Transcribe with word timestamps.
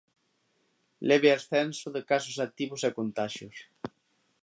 Leve 1.09 1.29
ascenso 1.33 1.87
de 1.95 2.01
casos 2.11 2.37
activos 2.47 2.81
e 2.87 2.89
contaxios. 2.97 3.57